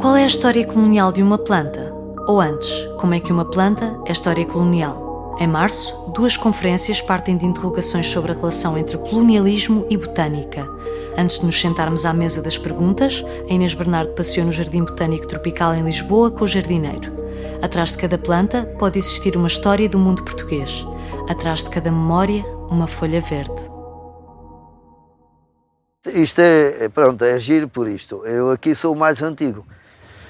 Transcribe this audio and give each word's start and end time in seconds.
Qual 0.00 0.16
é 0.16 0.24
a 0.24 0.26
história 0.26 0.66
colonial 0.66 1.12
de 1.12 1.22
uma 1.22 1.36
planta? 1.36 1.94
Ou 2.26 2.40
antes, 2.40 2.70
como 2.98 3.12
é 3.12 3.20
que 3.20 3.30
uma 3.30 3.44
planta 3.44 4.00
é 4.06 4.12
história 4.12 4.46
colonial? 4.46 5.36
Em 5.38 5.46
março, 5.46 5.94
duas 6.14 6.38
conferências 6.38 7.02
partem 7.02 7.36
de 7.36 7.44
interrogações 7.44 8.06
sobre 8.06 8.32
a 8.32 8.34
relação 8.34 8.78
entre 8.78 8.96
colonialismo 8.96 9.86
e 9.90 9.98
botânica. 9.98 10.66
Antes 11.18 11.40
de 11.40 11.44
nos 11.44 11.60
sentarmos 11.60 12.06
à 12.06 12.14
mesa 12.14 12.40
das 12.40 12.56
perguntas, 12.56 13.22
a 13.46 13.52
Inês 13.52 13.74
Bernardo 13.74 14.14
passeou 14.14 14.46
no 14.46 14.52
Jardim 14.52 14.84
Botânico 14.84 15.26
Tropical 15.26 15.74
em 15.74 15.84
Lisboa 15.84 16.30
com 16.30 16.44
o 16.44 16.48
jardineiro. 16.48 17.12
Atrás 17.60 17.90
de 17.90 17.98
cada 17.98 18.16
planta 18.16 18.64
pode 18.78 18.98
existir 18.98 19.36
uma 19.36 19.48
história 19.48 19.86
do 19.86 19.98
mundo 19.98 20.24
português. 20.24 20.82
Atrás 21.28 21.62
de 21.62 21.68
cada 21.68 21.90
memória, 21.90 22.42
uma 22.70 22.86
folha 22.86 23.20
verde. 23.20 23.52
Isto 26.06 26.40
é, 26.40 26.88
pronto, 26.88 27.22
é 27.22 27.38
giro 27.38 27.68
por 27.68 27.86
isto. 27.86 28.24
Eu 28.24 28.50
aqui 28.50 28.74
sou 28.74 28.94
o 28.94 28.98
mais 28.98 29.22
antigo. 29.22 29.66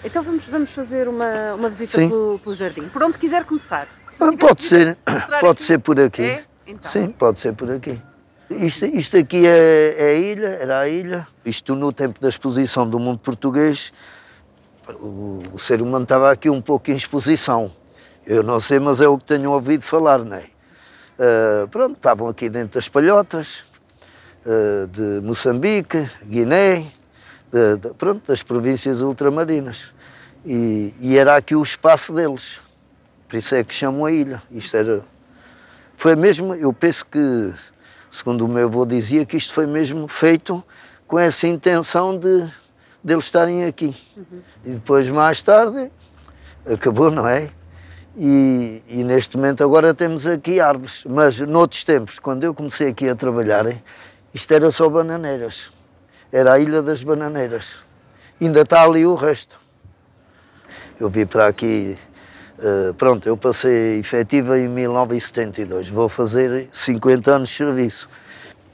Então 0.05 0.23
vamos, 0.23 0.47
vamos 0.47 0.71
fazer 0.71 1.09
uma, 1.09 1.55
uma 1.55 1.69
visita 1.69 1.99
pelo, 1.99 2.39
pelo, 2.39 2.55
jardim. 2.55 2.89
Por 2.89 3.03
onde 3.03 3.19
quiser 3.19 3.45
começar. 3.45 3.87
Ah, 4.19 4.31
pode 4.39 4.63
ser, 4.63 4.97
pode 5.41 5.51
aqui. 5.51 5.63
ser 5.63 5.79
por 5.79 6.01
aqui. 6.01 6.23
É? 6.23 6.45
Então. 6.67 6.91
Sim, 6.91 7.09
pode 7.09 7.41
ser 7.41 7.53
por 7.55 7.71
aqui. 7.71 8.01
Isto, 8.51 8.87
isto 8.87 9.17
aqui 9.17 9.47
é, 9.47 9.95
é, 9.97 10.07
a 10.07 10.15
ilha, 10.15 10.49
era 10.49 10.81
a 10.81 10.89
ilha. 10.89 11.29
Isto 11.45 11.75
no 11.75 11.93
tempo 11.93 12.21
da 12.21 12.29
exposição 12.29 12.89
do 12.89 12.99
mundo 12.99 13.19
português, 13.19 13.93
o, 14.89 15.43
o, 15.53 15.59
ser 15.59 15.81
humano 15.83 16.03
estava 16.03 16.33
aqui 16.33 16.49
um 16.51 16.61
pouco 16.61 16.91
em 16.91 16.97
exposição. 16.97 17.71
Eu 18.27 18.43
não 18.43 18.59
sei, 18.59 18.81
mas 18.81 19.01
é 19.01 19.09
o 19.09 19.19
que 19.19 19.25
tenho 19.25 19.51
ouvido 19.53 19.83
falar, 19.83 20.19
não 20.19 20.37
é? 20.37 20.47
Uh, 21.19 21.69
pronto, 21.69 21.97
estavam 21.97 22.29
aqui 22.29 22.49
dentro 22.49 22.75
das 22.75 22.89
palhotas, 22.89 23.65
uh, 24.47 24.87
de 24.89 25.21
Moçambique, 25.25 26.11
Guiné, 26.25 26.87
de, 27.53 27.77
de, 27.77 27.95
pronto, 27.95 28.23
das 28.27 28.43
províncias 28.43 29.01
ultramarinas. 29.01 29.93
E, 30.45 30.95
e, 31.01 31.19
era 31.19 31.37
aqui 31.37 31.55
o 31.55 31.63
espaço 31.63 32.13
deles. 32.13 32.61
Por 33.29 33.37
isso 33.37 33.55
é 33.55 33.63
que 33.63 33.75
chamam 33.75 34.05
a 34.05 34.13
ilha. 34.13 34.43
Isto 34.51 34.77
era. 34.77 35.03
Foi 35.97 36.17
mesmo, 36.17 36.55
eu 36.55 36.73
penso 36.73 37.05
que, 37.05 37.53
segundo 38.11 38.47
o 38.47 38.49
meu 38.49 38.67
avô 38.67 38.87
dizia, 38.87 39.27
que 39.27 39.37
isto 39.37 39.53
foi 39.53 39.67
mesmo 39.67 40.09
feito 40.09 40.65
com 41.07 41.19
essa 41.19 41.47
intenção 41.47 42.17
de, 42.17 42.49
de 43.05 43.13
eles 43.13 43.25
estarem 43.25 43.67
aqui. 43.67 43.95
Uhum. 44.17 44.41
E 44.65 44.71
depois, 44.71 45.11
mais 45.11 45.43
tarde, 45.43 45.91
acabou, 46.65 47.11
não 47.11 47.29
é? 47.29 47.51
E, 48.17 48.83
e, 48.89 49.05
neste 49.05 49.37
momento 49.37 49.63
agora 49.63 49.93
temos 49.93 50.27
aqui 50.27 50.59
árvores. 50.59 51.05
Mas 51.07 51.39
noutros 51.41 51.85
tempos, 51.85 52.19
quando 52.19 52.45
eu 52.45 52.55
comecei 52.55 52.89
aqui 52.89 53.09
a 53.09 53.15
trabalhar, 53.15 53.67
isto 54.33 54.55
era 54.55 54.71
só 54.71 54.89
bananeiras 54.89 55.71
era 56.33 56.55
a 56.55 56.59
Ilha 56.59 56.83
das 56.83 57.03
Bananeiras. 57.03 57.77
Ainda 58.41 58.63
está 58.63 58.85
ali 58.85 59.05
o 59.05 59.15
resto. 59.15 59.59
Eu 60.99 61.09
vim 61.09 61.27
para 61.27 61.47
aqui, 61.47 61.97
uh, 62.59 62.95
pronto, 62.95 63.29
eu 63.29 63.37
passei 63.37 63.99
efetiva 63.99 64.59
em 64.59 64.69
1972, 64.69 65.89
vou 65.89 66.09
fazer 66.09 66.69
50 66.73 67.31
anos 67.31 67.49
de 67.49 67.57
serviço. 67.57 68.09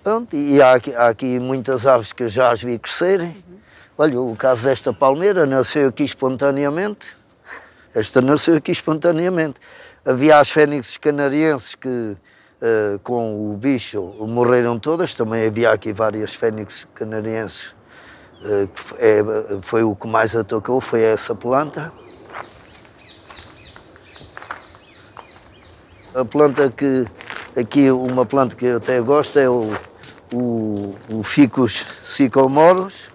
Pronto, 0.03 0.37
e 0.37 0.61
há 0.61 0.75
aqui, 0.75 0.95
há 0.95 1.09
aqui 1.09 1.41
muitas 1.41 1.87
árvores 1.87 2.13
que 2.13 2.25
eu 2.25 2.29
já 2.29 2.51
as 2.51 2.63
vi 2.63 2.79
crescerem. 2.79 3.43
Olha, 3.99 4.21
o 4.21 4.37
caso 4.37 4.65
desta 4.65 4.93
palmeira 4.93 5.47
nasceu 5.47 5.89
aqui 5.89 6.05
espontaneamente. 6.05 7.17
Esta 7.95 8.21
nasceu 8.21 8.57
aqui 8.57 8.71
espontaneamente. 8.71 9.61
Havia 10.05 10.39
as 10.39 10.51
fênixes 10.51 10.97
canarienses 10.97 11.75
que 11.75 12.17
uh, 12.61 12.99
com 13.01 13.53
o 13.53 13.57
bicho 13.57 14.03
morreram 14.21 14.79
todas, 14.79 15.15
também 15.15 15.47
havia 15.47 15.71
aqui 15.71 15.93
várias 15.93 16.35
fênixes 16.35 16.87
canarienses, 16.95 17.75
uh, 18.43 18.69
que 18.69 18.95
é, 18.99 19.23
foi 19.63 19.83
o 19.83 19.95
que 19.95 20.07
mais 20.07 20.35
atacou, 20.35 20.81
foi 20.81 21.03
essa 21.03 21.35
planta. 21.35 21.93
A 26.15 26.25
planta 26.25 26.71
que, 26.71 27.05
aqui 27.55 27.91
uma 27.91 28.25
planta 28.25 28.57
que 28.57 28.65
eu 28.65 28.79
até 28.79 29.01
gosto 29.01 29.39
é 29.39 29.49
o, 29.49 29.71
o, 30.33 30.95
o 31.11 31.23
Ficus 31.23 31.85
sicomoros, 32.03 33.11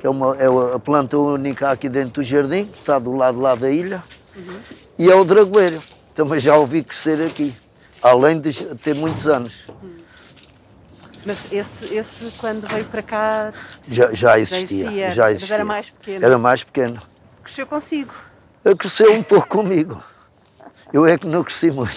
que 0.00 0.06
é, 0.06 0.10
uma, 0.10 0.36
é 0.36 0.46
a 0.74 0.78
planta 0.80 1.16
única 1.16 1.70
aqui 1.70 1.88
dentro 1.88 2.22
do 2.22 2.24
jardim, 2.24 2.64
que 2.64 2.78
está 2.78 2.98
do 2.98 3.14
lado 3.14 3.38
lá 3.38 3.54
da 3.54 3.70
ilha, 3.70 4.02
uhum. 4.34 4.58
e 4.98 5.08
é 5.08 5.14
o 5.14 5.24
dragoeiro, 5.24 5.80
também 6.12 6.40
já 6.40 6.56
ouvi 6.56 6.82
crescer 6.82 7.22
aqui 7.22 7.54
além 8.02 8.40
de 8.40 8.52
ter 8.76 8.94
muitos 8.94 9.26
anos. 9.26 9.68
Mas 11.24 11.52
esse, 11.52 11.94
esse 11.94 12.32
quando 12.38 12.66
veio 12.66 12.86
para 12.86 13.02
cá 13.02 13.52
já, 13.86 14.12
já, 14.12 14.38
existia, 14.38 14.84
já 14.84 14.90
existia, 14.90 15.10
já 15.10 15.32
existia. 15.32 15.54
era 15.56 15.64
mais 15.64 15.90
pequeno. 15.90 16.24
Era 16.24 16.38
mais 16.38 16.64
pequeno. 16.64 17.02
Cresceu 17.42 17.66
consigo? 17.66 18.14
Cresceu 18.78 19.12
um 19.12 19.22
pouco 19.22 19.48
comigo. 19.48 20.02
Eu 20.92 21.06
é 21.06 21.16
que 21.16 21.26
não 21.26 21.44
cresci 21.44 21.70
muito. 21.70 21.94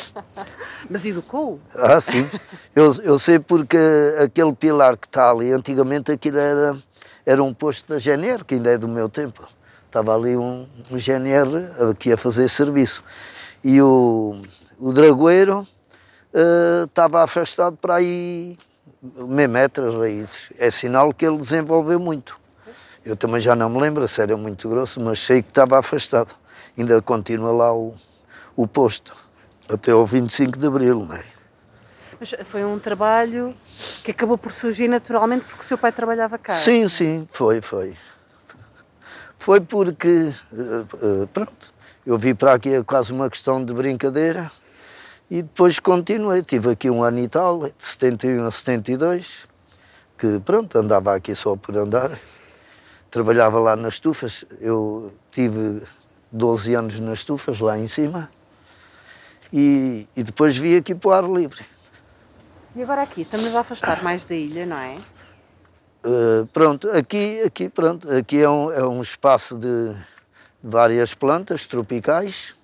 Mas 0.88 1.04
educou? 1.04 1.60
Ah, 1.74 2.00
sim. 2.00 2.28
Eu, 2.74 2.94
eu 3.02 3.18
sei 3.18 3.38
porque 3.38 3.78
aquele 4.22 4.52
pilar 4.52 4.96
que 4.96 5.06
está 5.06 5.30
ali, 5.30 5.50
antigamente 5.50 6.12
aquilo 6.12 6.38
era, 6.38 6.76
era 7.26 7.42
um 7.42 7.52
posto 7.52 7.88
da 7.88 7.98
GNR, 7.98 8.44
que 8.44 8.54
ainda 8.54 8.70
é 8.70 8.78
do 8.78 8.86
meu 8.86 9.08
tempo. 9.08 9.48
Estava 9.86 10.14
ali 10.14 10.36
um, 10.36 10.66
um 10.90 10.98
GNR 10.98 11.90
aqui 11.90 12.12
a 12.12 12.16
fazer 12.16 12.48
serviço. 12.48 13.02
E 13.64 13.80
o, 13.80 14.42
o 14.78 14.92
dragoeiro 14.92 15.66
uh, 16.32 16.84
estava 16.84 17.22
afastado 17.22 17.76
para 17.76 17.96
aí 17.96 18.58
meio 19.28 19.48
metro 19.48 19.88
as 19.88 19.94
raízes. 19.94 20.52
É 20.58 20.70
sinal 20.70 21.12
que 21.12 21.26
ele 21.26 21.38
desenvolveu 21.38 21.98
muito. 21.98 22.38
Eu 23.04 23.16
também 23.16 23.40
já 23.40 23.54
não 23.54 23.68
me 23.68 23.80
lembro 23.80 24.06
se 24.08 24.20
era 24.20 24.36
muito 24.36 24.68
grosso, 24.68 25.00
mas 25.00 25.18
sei 25.20 25.42
que 25.42 25.50
estava 25.50 25.78
afastado. 25.78 26.34
Ainda 26.76 27.00
continua 27.02 27.52
lá 27.52 27.74
o, 27.74 27.94
o 28.56 28.66
posto, 28.66 29.14
até 29.68 29.92
ao 29.92 30.06
25 30.06 30.58
de 30.58 30.66
Abril, 30.66 31.04
não 31.04 31.14
é? 31.14 31.24
Mas 32.18 32.34
foi 32.46 32.64
um 32.64 32.78
trabalho 32.78 33.54
que 34.02 34.10
acabou 34.10 34.38
por 34.38 34.50
surgir 34.50 34.88
naturalmente 34.88 35.44
porque 35.44 35.62
o 35.62 35.64
seu 35.64 35.76
pai 35.76 35.92
trabalhava 35.92 36.38
cá? 36.38 36.52
Sim, 36.52 36.88
sim, 36.88 37.28
foi, 37.30 37.60
foi. 37.60 37.94
Foi 39.36 39.60
porque, 39.60 40.32
uh, 40.52 41.22
uh, 41.22 41.26
pronto, 41.26 41.74
eu 42.06 42.16
vi 42.16 42.32
para 42.32 42.54
aqui 42.54 42.82
quase 42.84 43.12
uma 43.12 43.28
questão 43.28 43.62
de 43.62 43.74
brincadeira 43.74 44.50
e 45.30 45.42
depois 45.42 45.80
continuei, 45.80 46.42
tive 46.42 46.70
aqui 46.70 46.90
um 46.90 47.02
ano 47.02 47.18
e 47.18 47.28
tal, 47.28 47.66
de 47.66 47.72
71 47.78 48.46
a 48.46 48.50
72, 48.50 49.48
que 50.18 50.38
pronto, 50.40 50.78
andava 50.78 51.14
aqui 51.14 51.34
só 51.34 51.56
por 51.56 51.76
andar. 51.76 52.18
Trabalhava 53.10 53.58
lá 53.58 53.76
nas 53.76 53.94
estufas, 53.94 54.44
eu 54.60 55.12
tive 55.30 55.82
12 56.30 56.74
anos 56.74 57.00
nas 57.00 57.20
estufas 57.20 57.60
lá 57.60 57.78
em 57.78 57.86
cima. 57.86 58.30
E, 59.52 60.06
e 60.16 60.22
depois 60.22 60.56
vi 60.56 60.76
aqui 60.76 60.94
para 60.94 61.08
o 61.08 61.12
ar 61.12 61.24
livre. 61.24 61.64
E 62.74 62.82
agora 62.82 63.02
aqui, 63.02 63.22
estamos 63.22 63.54
a 63.54 63.60
afastar 63.60 64.02
mais 64.02 64.24
da 64.24 64.34
ilha, 64.34 64.66
não 64.66 64.76
é? 64.76 64.98
Uh, 66.04 66.44
pronto, 66.52 66.90
aqui, 66.90 67.40
aqui, 67.42 67.68
pronto, 67.68 68.10
aqui 68.10 68.42
é 68.42 68.50
um, 68.50 68.70
é 68.72 68.84
um 68.84 69.00
espaço 69.00 69.56
de 69.56 69.96
várias 70.62 71.14
plantas 71.14 71.66
tropicais, 71.66 72.54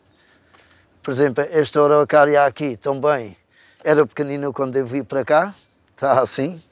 por 1.03 1.11
exemplo, 1.13 1.45
esta 1.51 1.83
araucária 1.83 2.45
aqui 2.45 2.77
também 2.77 3.37
era 3.83 4.07
pequenina 4.07 4.53
quando 4.53 4.77
eu 4.77 4.87
vim 4.87 5.03
para 5.03 5.25
cá, 5.25 5.55
está 5.95 6.21
assim. 6.21 6.63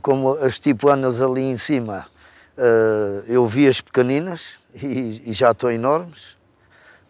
Como 0.00 0.32
as 0.34 0.58
tipuanas 0.58 1.20
ali 1.20 1.42
em 1.42 1.56
cima, 1.56 2.06
uh, 2.56 3.24
eu 3.26 3.44
vi 3.46 3.66
as 3.66 3.80
pequeninas 3.80 4.58
e, 4.74 5.22
e 5.26 5.32
já 5.32 5.50
estão 5.50 5.70
enormes. 5.70 6.36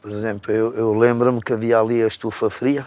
Por 0.00 0.10
exemplo, 0.10 0.50
eu, 0.50 0.74
eu 0.74 0.92
lembro-me 0.94 1.40
que 1.40 1.52
havia 1.52 1.78
ali 1.78 2.02
a 2.02 2.06
estufa 2.06 2.50
fria 2.50 2.86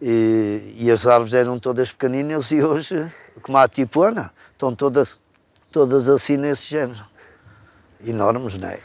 e, 0.00 0.76
e, 0.78 0.90
as 0.90 1.06
árvores 1.06 1.34
eram 1.34 1.58
todas 1.58 1.90
pequeninas 1.90 2.50
e 2.50 2.62
hoje, 2.62 3.12
como 3.42 3.58
a 3.58 3.68
tipuana, 3.68 4.32
estão 4.52 4.74
todas, 4.74 5.20
todas 5.70 6.08
assim 6.08 6.36
nesse 6.36 6.70
género. 6.70 7.04
Enormes, 8.02 8.56
não 8.56 8.68
é? 8.68 8.78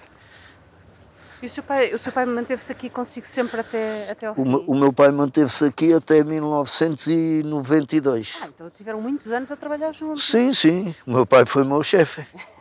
E 1.41 1.47
o 1.47 1.49
seu 1.49 1.63
pai, 1.63 1.91
o 1.91 1.97
seu 1.97 2.11
pai 2.11 2.23
manteve-se 2.25 2.71
aqui 2.71 2.87
consigo 2.87 3.25
sempre 3.25 3.61
até, 3.61 4.11
até 4.11 4.27
ao 4.27 4.35
fim? 4.35 4.43
O, 4.43 4.71
o 4.71 4.75
meu 4.75 4.93
pai 4.93 5.09
manteve-se 5.09 5.65
aqui 5.65 5.91
até 5.91 6.23
1992. 6.23 8.41
Ah, 8.43 8.47
então 8.47 8.69
tiveram 8.69 9.01
muitos 9.01 9.31
anos 9.31 9.49
a 9.49 9.55
trabalhar 9.55 9.91
juntos. 9.91 10.23
Sim, 10.23 10.53
sim. 10.53 10.93
O 11.07 11.11
meu 11.11 11.25
pai 11.25 11.43
foi 11.45 11.63
meu 11.63 11.81
chefe. 11.81 12.23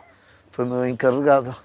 Foi 0.53 0.65
meu 0.65 0.85
encarregado. 0.85 1.55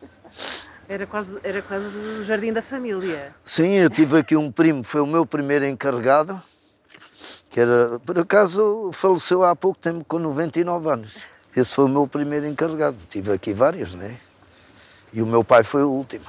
Era 0.88 1.08
quase, 1.08 1.36
era 1.42 1.60
quase 1.60 1.86
o 1.86 2.22
jardim 2.22 2.52
da 2.52 2.62
família. 2.62 3.34
Sim, 3.42 3.72
eu 3.72 3.90
tive 3.90 4.16
aqui 4.16 4.36
um 4.36 4.52
primo, 4.52 4.84
foi 4.84 5.00
o 5.00 5.06
meu 5.06 5.26
primeiro 5.26 5.66
encarregado, 5.66 6.40
que 7.50 7.58
era, 7.58 7.98
por 7.98 8.16
acaso, 8.16 8.92
faleceu 8.92 9.42
há 9.42 9.56
pouco 9.56 9.80
tempo, 9.80 10.04
com 10.04 10.20
99 10.20 10.88
anos. 10.88 11.16
Esse 11.56 11.74
foi 11.74 11.86
o 11.86 11.88
meu 11.88 12.06
primeiro 12.06 12.46
encarregado. 12.46 12.96
Tive 13.08 13.32
aqui 13.32 13.52
vários, 13.52 13.92
né? 13.92 14.20
E 15.12 15.20
o 15.20 15.26
meu 15.26 15.42
pai 15.42 15.64
foi 15.64 15.82
o 15.82 15.90
último. 15.90 16.26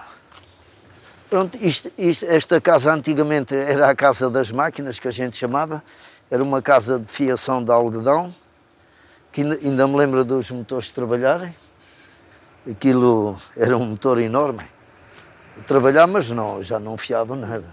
Pronto, 1.30 1.58
isto, 1.62 1.92
isto, 1.98 2.26
esta 2.26 2.62
casa 2.62 2.94
antigamente 2.94 3.54
era 3.54 3.90
a 3.90 3.96
casa 3.96 4.30
das 4.30 4.50
máquinas, 4.50 4.98
que 4.98 5.10
a 5.10 5.12
gente 5.12 5.36
chamava. 5.36 5.84
Era 6.32 6.42
uma 6.42 6.62
casa 6.62 6.98
de 6.98 7.06
fiação 7.06 7.62
de 7.62 7.70
algodão, 7.70 8.34
que 9.32 9.42
ainda, 9.42 9.60
ainda 9.62 9.88
me 9.88 9.98
lembro 9.98 10.24
dos 10.24 10.50
motores 10.52 10.90
trabalharem. 10.90 11.54
Aquilo 12.70 13.38
era 13.58 13.76
um 13.76 13.88
motor 13.88 14.22
enorme. 14.22 14.64
Trabalhar, 15.66 16.08
mas 16.08 16.32
não, 16.32 16.64
já 16.64 16.80
não 16.80 16.98
fiava 16.98 17.36
nada. 17.36 17.66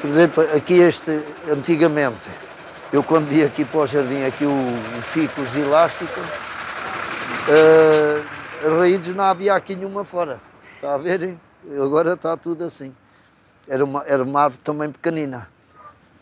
Por 0.00 0.08
exemplo, 0.08 0.42
aqui 0.56 0.74
este, 0.74 1.22
antigamente, 1.50 2.30
eu 2.90 3.02
quando 3.02 3.30
ia 3.32 3.46
aqui 3.46 3.64
para 3.64 3.80
o 3.80 3.86
jardim, 3.86 4.24
aqui 4.24 4.46
o, 4.46 4.50
o 4.50 5.02
ficus 5.02 5.54
elástico, 5.54 6.20
uh, 7.48 8.33
raízes 8.72 9.14
não 9.14 9.24
havia 9.24 9.54
aqui 9.54 9.74
nenhuma 9.74 10.04
fora. 10.04 10.40
Está 10.76 10.94
a 10.94 10.98
ver? 10.98 11.38
Agora 11.82 12.14
está 12.14 12.36
tudo 12.36 12.64
assim. 12.64 12.94
Era 13.68 13.84
uma, 13.84 14.04
era 14.06 14.22
uma 14.22 14.42
árvore 14.42 14.62
também 14.62 14.90
pequenina. 14.90 15.48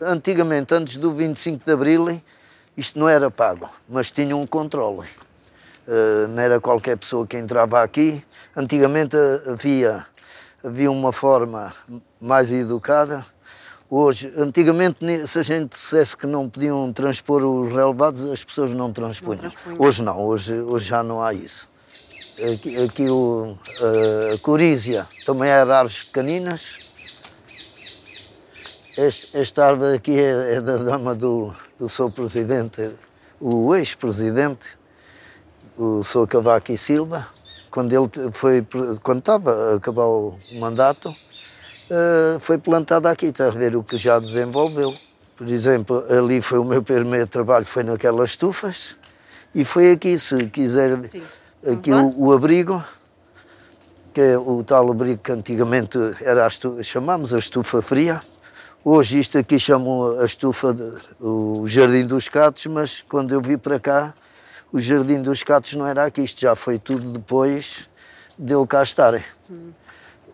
Antigamente, 0.01 0.73
antes 0.73 0.97
do 0.97 1.13
25 1.13 1.65
de 1.65 1.71
Abril, 1.71 2.21
isto 2.75 2.99
não 2.99 3.07
era 3.07 3.29
pago, 3.29 3.69
mas 3.87 4.11
tinha 4.11 4.35
um 4.35 4.45
controle. 4.45 5.07
Uh, 5.87 6.27
não 6.29 6.41
era 6.41 6.59
qualquer 6.59 6.97
pessoa 6.97 7.27
que 7.27 7.37
entrava 7.37 7.83
aqui. 7.83 8.23
Antigamente 8.55 9.17
havia, 9.47 10.05
havia 10.63 10.89
uma 10.91 11.11
forma 11.11 11.73
mais 12.19 12.51
educada 12.51 13.25
Hoje, 13.95 14.33
antigamente, 14.35 14.97
se 15.27 15.37
a 15.37 15.43
gente 15.43 15.69
dissesse 15.69 16.17
que 16.17 16.25
não 16.25 16.49
podiam 16.49 16.91
transpor 16.91 17.43
os 17.45 17.71
relevados, 17.71 18.25
as 18.25 18.43
pessoas 18.43 18.71
não 18.71 18.91
transpunham. 18.91 19.51
Não 19.67 19.75
hoje 19.77 20.01
não, 20.01 20.19
hoje, 20.19 20.51
hoje 20.61 20.87
já 20.87 21.03
não 21.03 21.21
há 21.21 21.31
isso. 21.31 21.69
Aqui, 22.37 22.83
aqui 22.83 23.09
o, 23.09 23.55
a 24.33 24.37
corízia 24.39 25.07
também 25.23 25.49
era 25.49 25.77
árvores 25.77 26.01
pequeninas. 26.01 26.87
Este, 28.97 29.37
esta 29.37 29.67
árvore 29.67 29.95
aqui 29.95 30.19
é, 30.19 30.55
é 30.55 30.61
da 30.61 30.77
dama 30.77 31.13
do, 31.13 31.53
do 31.77 31.87
seu 31.87 32.09
presidente, 32.09 32.89
o 33.39 33.75
ex-presidente, 33.75 34.67
o 35.77 36.03
Sr. 36.03 36.27
Cavaco 36.27 36.71
e 36.71 36.77
Silva, 36.77 37.27
quando 37.69 37.93
ele 37.93 38.31
foi, 38.31 38.65
quando 39.03 39.19
estava 39.19 39.51
a 39.51 39.75
acabar 39.75 40.05
o 40.05 40.37
mandato, 40.53 41.09
uh, 41.09 42.39
foi 42.39 42.57
plantada 42.57 43.11
aqui, 43.11 43.27
está 43.27 43.47
a 43.47 43.51
ver 43.51 43.75
o 43.75 43.83
que 43.83 43.97
já 43.97 44.17
desenvolveu. 44.17 44.93
Por 45.35 45.47
exemplo, 45.47 46.03
ali 46.09 46.41
foi 46.41 46.59
o 46.59 46.63
meu 46.63 46.81
primeiro 46.81 47.27
trabalho, 47.27 47.65
foi 47.65 47.83
naquelas 47.83 48.31
estufas, 48.31 48.95
e 49.53 49.63
foi 49.63 49.91
aqui, 49.91 50.17
se 50.17 50.47
quiser, 50.47 50.97
Sim. 51.09 51.21
Aqui 51.71 51.91
o, 51.91 52.27
o, 52.27 52.33
abrigo, 52.33 52.83
que 54.13 54.21
é 54.21 54.37
o 54.37 54.63
tal 54.63 54.89
abrigo 54.91 55.21
que 55.21 55.31
antigamente 55.31 55.97
era 56.21 56.45
a 56.45 56.47
estufa, 56.47 56.83
chamámos 56.83 57.33
a 57.33 57.39
estufa 57.39 57.81
fria. 57.81 58.21
Hoje 58.83 59.19
isto 59.19 59.37
aqui 59.37 59.59
chamam 59.59 60.19
a 60.19 60.25
estufa, 60.25 60.73
de, 60.73 60.93
o 61.19 61.63
Jardim 61.65 62.05
dos 62.05 62.27
Catos, 62.27 62.65
mas 62.67 63.01
quando 63.01 63.33
eu 63.33 63.41
vim 63.41 63.57
para 63.57 63.79
cá, 63.79 64.13
o 64.71 64.79
Jardim 64.79 65.21
dos 65.21 65.43
Catos 65.43 65.73
não 65.73 65.87
era 65.87 66.05
aqui, 66.05 66.21
isto 66.21 66.41
já 66.41 66.55
foi 66.55 66.77
tudo 66.79 67.11
depois 67.11 67.87
de 68.37 68.53
eu 68.53 68.65
cá 68.67 68.83
estar. 68.83 69.23
Hum 69.49 69.71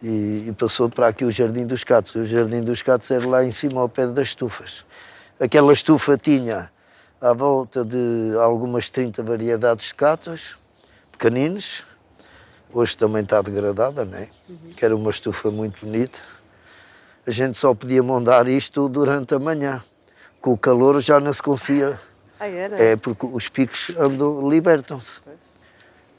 e, 0.02 0.46
e, 0.48 0.56
passou 0.58 0.90
para 0.90 1.08
aqui 1.08 1.26
o 1.26 1.32
Jardim 1.32 1.66
dos 1.66 1.84
Catos. 1.84 2.16
O 2.16 2.26
Jardim 2.26 2.62
dos 2.62 2.82
Catos 2.82 3.12
era 3.12 3.28
lá 3.28 3.44
em 3.44 3.52
cima, 3.52 3.82
ao 3.82 3.90
pé 3.90 4.08
das 4.08 4.30
estufas. 4.30 4.86
Aquela 5.40 5.74
estufa 5.74 6.18
tinha 6.18 6.72
à 7.22 7.34
volta 7.34 7.84
de 7.84 8.34
algumas 8.42 8.90
30 8.90 9.22
variedades 9.24 9.88
de 9.88 9.96
catos, 9.96 10.58
pequeninos. 11.20 11.86
Hoje 12.72 12.96
também 12.96 13.22
está 13.22 13.42
degradada, 13.42 14.06
não 14.06 14.18
é? 14.18 14.30
Uhum. 14.48 14.74
Que 14.76 14.86
era 14.86 14.96
uma 14.96 15.10
estufa 15.12 15.52
muito 15.52 15.86
bonita. 15.86 16.20
A 17.28 17.32
gente 17.32 17.58
só 17.60 17.74
podia 17.76 18.02
mondar 18.02 18.48
isto 18.48 18.88
durante 18.88 19.36
a 19.36 19.40
manhã. 19.40 19.84
Com 20.40 20.54
o 20.54 20.58
calor 20.58 21.02
já 21.02 21.20
não 21.20 21.34
se 21.34 21.44
conseguia. 21.44 22.00
Ah, 22.40 22.48
era? 22.48 22.82
É, 22.82 22.96
porque 22.96 23.26
os 23.26 23.50
picos 23.50 23.92
andam, 23.98 24.50
libertam-se. 24.50 25.20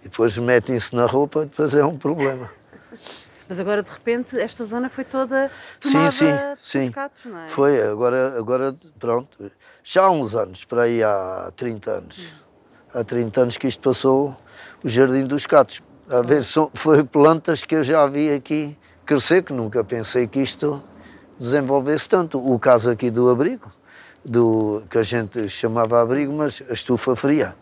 E 0.03 0.09
depois 0.09 0.37
metem-se 0.37 0.95
na 0.95 1.07
roupa, 1.07 1.47
depois 1.47 1.73
é 1.75 1.85
um 1.85 1.97
problema. 1.97 2.51
Mas 3.49 3.59
agora, 3.59 3.83
de 3.83 3.91
repente, 3.91 4.39
esta 4.39 4.65
zona 4.65 4.89
foi 4.89 5.05
toda 5.05 5.51
sim, 5.81 6.09
sim, 6.11 6.27
sim. 6.57 6.93
Catos, 6.93 7.25
não 7.25 7.41
é? 7.41 7.49
Foi, 7.49 7.83
agora, 7.83 8.39
agora, 8.39 8.77
pronto. 8.97 9.51
Já 9.83 10.05
há 10.05 10.11
uns 10.11 10.37
anos, 10.37 10.65
para 10.65 10.83
aí 10.83 11.03
há 11.03 11.51
30 11.57 11.91
anos. 11.91 12.27
Hum. 12.27 13.01
Há 13.01 13.03
30 13.03 13.41
anos 13.41 13.57
que 13.57 13.67
isto 13.67 13.83
passou 13.83 14.37
o 14.85 14.89
Jardim 14.89 15.25
dos 15.25 15.47
Catos. 15.47 15.83
A 16.09 16.23
ver, 16.23 16.43
são, 16.45 16.71
foi 16.75 17.05
plantas 17.05 17.65
que 17.65 17.75
eu 17.75 17.85
já 17.85 18.07
vi 18.07 18.33
aqui 18.33 18.77
crescer, 19.07 19.43
que 19.43 19.53
nunca 19.53 19.83
pensei 19.85 20.27
que 20.27 20.41
isto 20.41 20.83
desenvolvesse 21.39 22.09
tanto. 22.09 22.39
O 22.39 22.59
caso 22.59 22.91
aqui 22.91 23.11
do 23.11 23.29
abrigo, 23.31 23.71
do, 24.25 24.83
que 24.91 24.99
a 24.99 25.03
gente 25.03 25.49
chamava 25.49 26.01
abrigo, 26.01 26.33
mas 26.33 26.63
a 26.69 26.73
estufa 26.73 27.15
fria. 27.15 27.55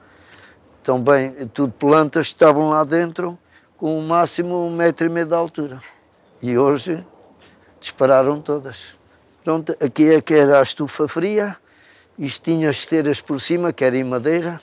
Também, 0.82 1.32
tudo 1.52 1.72
plantas 1.72 2.28
que 2.28 2.34
estavam 2.34 2.70
lá 2.70 2.84
dentro 2.84 3.38
com 3.76 3.96
o 3.96 4.02
máximo 4.02 4.66
um 4.66 4.74
metro 4.74 5.06
e 5.06 5.10
meio 5.10 5.26
de 5.26 5.34
altura. 5.34 5.80
E 6.42 6.58
hoje 6.58 7.04
dispararam 7.80 8.40
todas. 8.40 8.96
Pronto, 9.44 9.74
aqui 9.80 10.12
é 10.12 10.20
que 10.20 10.34
era 10.34 10.58
a 10.58 10.62
estufa 10.62 11.06
fria, 11.06 11.56
isto 12.18 12.42
tinha 12.42 12.68
esteiras 12.68 13.20
por 13.20 13.40
cima, 13.40 13.72
que 13.72 13.84
era 13.84 13.96
em 13.96 14.04
madeira. 14.04 14.60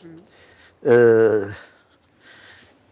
Uh, 0.83 1.51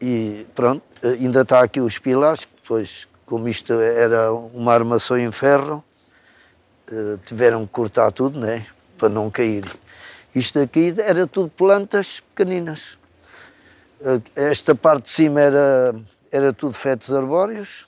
e 0.04 0.48
pronto, 0.54 0.84
ainda 1.02 1.42
está 1.42 1.64
aqui 1.64 1.80
os 1.80 1.98
pilares, 1.98 2.48
depois, 2.62 3.08
como 3.26 3.48
isto 3.48 3.74
era 3.74 4.34
uma 4.34 4.74
armação 4.74 5.18
em 5.18 5.32
ferro, 5.32 5.84
uh, 6.92 7.18
tiveram 7.26 7.66
que 7.66 7.72
cortar 7.72 8.12
tudo, 8.12 8.40
né? 8.40 8.66
Para 8.98 9.08
não 9.08 9.32
cair. 9.32 9.66
Isto 10.36 10.60
aqui 10.60 10.94
era 10.98 11.26
tudo 11.26 11.50
plantas 11.50 12.20
pequeninas. 12.20 12.98
Uh, 14.02 14.22
esta 14.36 14.76
parte 14.76 15.04
de 15.04 15.10
cima 15.12 15.40
era 15.40 15.96
era 16.34 16.52
tudo 16.52 16.74
fetos 16.74 17.14
arbóreos, 17.14 17.88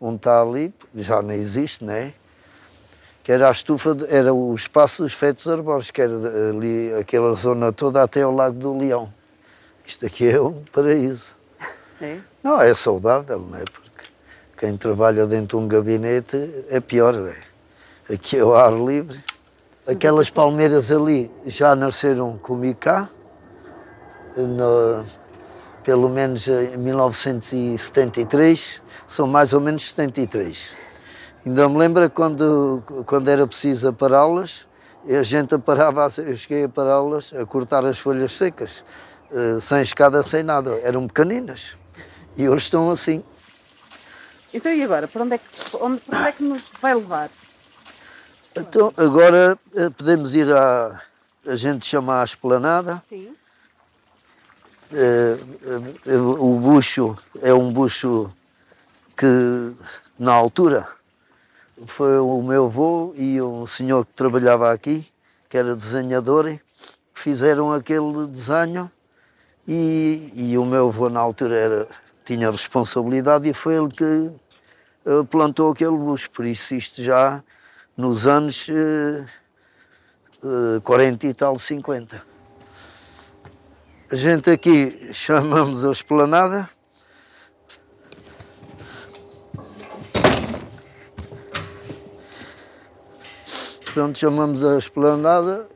um 0.00 0.16
está 0.16 0.42
ali, 0.42 0.74
já 0.92 1.22
não 1.22 1.30
existe, 1.30 1.84
não 1.84 1.94
é? 1.94 2.12
Que 3.22 3.30
era 3.30 3.46
a 3.46 3.52
estufa, 3.52 3.94
de, 3.94 4.12
era 4.12 4.34
o 4.34 4.52
espaço 4.56 5.04
dos 5.04 5.12
fetos 5.12 5.46
arbóreos, 5.46 5.92
que 5.92 6.02
era 6.02 6.50
ali, 6.50 6.92
aquela 6.94 7.32
zona 7.32 7.72
toda 7.72 8.02
até 8.02 8.22
ao 8.22 8.32
Lago 8.32 8.58
do 8.58 8.76
Leão. 8.76 9.14
Isto 9.86 10.04
aqui 10.04 10.28
é 10.28 10.40
um 10.40 10.64
paraíso. 10.72 11.36
É? 12.00 12.18
Não, 12.42 12.58
é 12.60 12.74
saudável, 12.74 13.38
não 13.38 13.58
é? 13.58 13.64
Porque 13.64 14.02
quem 14.58 14.76
trabalha 14.76 15.24
dentro 15.26 15.58
de 15.58 15.64
um 15.64 15.68
gabinete 15.68 16.66
é 16.68 16.80
pior, 16.80 17.14
é? 17.14 17.36
Aqui 18.12 18.36
é 18.38 18.44
o 18.44 18.54
ar 18.54 18.72
livre. 18.72 19.24
Aquelas 19.86 20.28
palmeiras 20.30 20.92
ali 20.92 21.30
já 21.44 21.74
nasceram 21.74 22.38
comigo 22.38 22.78
cá, 22.78 23.08
no, 24.36 25.04
pelo 25.82 26.08
menos 26.08 26.46
em 26.48 26.76
1973, 26.76 28.80
são 29.06 29.26
mais 29.26 29.52
ou 29.52 29.60
menos 29.60 29.88
73. 29.88 30.76
Ainda 31.46 31.68
me 31.68 31.78
lembro 31.78 32.10
quando, 32.10 32.82
quando 33.06 33.28
era 33.28 33.46
preciso 33.46 33.88
apará-las, 33.88 34.66
a 35.08 35.22
gente 35.22 35.54
aparava, 35.54 36.08
eu 36.18 36.34
cheguei 36.34 36.64
a 36.64 36.68
pará-las, 36.68 37.32
a 37.32 37.46
cortar 37.46 37.86
as 37.86 38.00
folhas 38.00 38.32
secas, 38.32 38.84
eh, 39.30 39.60
sem 39.60 39.80
escada, 39.80 40.24
sem 40.24 40.42
nada, 40.42 40.72
eram 40.82 41.06
pequeninas. 41.06 41.78
E 42.36 42.48
hoje 42.48 42.64
estão 42.64 42.90
assim. 42.90 43.22
Então 44.52 44.72
e 44.72 44.82
agora, 44.82 45.08
para 45.08 45.22
onde 45.22 45.34
é 45.34 45.38
que, 45.38 45.44
onde, 45.80 46.02
onde 46.08 46.28
é 46.28 46.32
que 46.32 46.42
nos 46.42 46.62
vai 46.80 46.94
levar? 46.94 47.30
Então, 48.54 48.92
agora 48.96 49.58
eh, 49.74 49.90
podemos 49.90 50.34
ir 50.34 50.50
à, 50.50 51.02
a 51.46 51.56
gente 51.56 51.84
chama 51.84 52.20
a 52.20 52.24
esplanada. 52.24 53.02
Sim 53.08 53.34
é, 54.92 55.36
é, 56.06 56.16
o 56.16 56.58
bucho 56.60 57.16
é 57.42 57.52
um 57.52 57.72
bucho 57.72 58.32
que, 59.16 59.72
na 60.18 60.32
altura, 60.32 60.86
foi 61.86 62.18
o 62.18 62.40
meu 62.42 62.66
avô 62.66 63.12
e 63.16 63.40
um 63.40 63.66
senhor 63.66 64.04
que 64.06 64.12
trabalhava 64.12 64.72
aqui, 64.72 65.06
que 65.48 65.56
era 65.56 65.74
desenhador, 65.74 66.58
fizeram 67.12 67.72
aquele 67.72 68.26
desenho 68.28 68.90
e, 69.66 70.30
e 70.34 70.58
o 70.58 70.64
meu 70.64 70.88
avô, 70.88 71.08
na 71.08 71.20
altura, 71.20 71.56
era, 71.56 71.88
tinha 72.26 72.50
responsabilidade 72.50 73.48
e 73.48 73.54
foi 73.54 73.76
ele 73.76 73.88
que 73.88 74.34
uh, 75.06 75.24
plantou 75.26 75.70
aquele 75.70 75.96
bucho. 75.96 76.28
Por 76.32 76.44
isso, 76.44 76.74
isto 76.74 77.00
já 77.00 77.42
nos 77.96 78.26
anos 78.26 78.68
uh, 78.68 80.76
uh, 80.76 80.80
40 80.82 81.26
e 81.28 81.32
tal, 81.32 81.56
50. 81.56 82.20
A 84.10 84.16
gente 84.16 84.50
aqui 84.50 85.08
chamamos 85.14 85.84
a 85.84 85.92
esplanada. 85.92 86.68
Pronto, 93.94 94.18
chamamos 94.18 94.64
a 94.64 94.76
esplanada. 94.76 95.68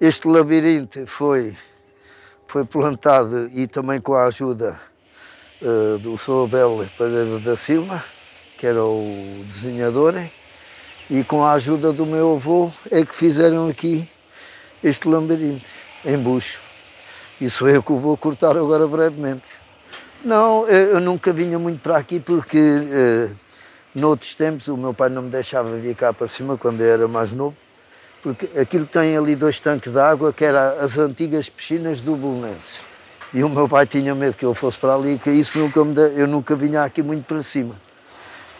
Este 0.00 0.26
labirinto 0.26 1.06
foi, 1.06 1.54
foi 2.46 2.64
plantado 2.64 3.48
e 3.48 3.66
também 3.66 4.00
com 4.00 4.14
a 4.14 4.26
ajuda 4.26 4.88
uh, 5.62 5.98
do 5.98 6.16
Sr. 6.16 6.44
Abel 6.44 6.86
Pereira 6.96 7.38
da 7.38 7.56
Silva, 7.56 8.02
que 8.56 8.66
era 8.66 8.82
o 8.82 9.44
desenhador, 9.46 10.14
e 11.10 11.24
com 11.24 11.44
a 11.44 11.52
ajuda 11.52 11.92
do 11.92 12.04
meu 12.04 12.36
avô 12.36 12.70
é 12.90 13.04
que 13.04 13.14
fizeram 13.14 13.68
aqui 13.68 14.08
este 14.82 15.08
labirinto, 15.08 15.70
em 16.04 16.18
bucho. 16.18 16.60
Isso 17.40 17.66
é 17.66 17.78
o 17.78 17.82
que 17.82 17.92
vou 17.92 18.16
cortar 18.16 18.56
agora 18.56 18.86
brevemente. 18.86 19.50
Não, 20.24 20.66
eu 20.66 21.00
nunca 21.00 21.32
vinha 21.32 21.58
muito 21.58 21.80
para 21.80 21.96
aqui 21.96 22.18
porque 22.18 22.58
eh, 22.58 23.30
noutros 23.94 24.34
tempos 24.34 24.66
o 24.66 24.76
meu 24.76 24.92
pai 24.92 25.08
não 25.08 25.22
me 25.22 25.30
deixava 25.30 25.76
vir 25.76 25.94
cá 25.94 26.12
para 26.12 26.26
cima 26.26 26.58
quando 26.58 26.80
eu 26.80 26.92
era 26.92 27.06
mais 27.06 27.32
novo, 27.32 27.56
porque 28.20 28.58
aquilo 28.58 28.84
tem 28.84 29.16
ali 29.16 29.36
dois 29.36 29.60
tanques 29.60 29.92
de 29.92 29.98
água 30.00 30.32
que 30.32 30.44
eram 30.44 30.84
as 30.84 30.98
antigas 30.98 31.48
piscinas 31.48 32.00
do 32.00 32.16
Bolonenses. 32.16 32.80
E 33.32 33.44
o 33.44 33.48
meu 33.48 33.68
pai 33.68 33.86
tinha 33.86 34.14
medo 34.14 34.34
que 34.34 34.44
eu 34.44 34.54
fosse 34.54 34.78
para 34.78 34.94
ali, 34.94 35.18
que 35.18 35.30
isso 35.30 35.58
nunca 35.58 35.84
me 35.84 35.94
de... 35.94 36.18
eu 36.18 36.26
nunca 36.26 36.56
vinha 36.56 36.82
aqui 36.82 37.02
muito 37.02 37.24
para 37.26 37.42
cima. 37.42 37.74